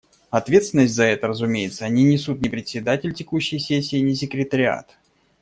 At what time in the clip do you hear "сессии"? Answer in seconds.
3.59-3.97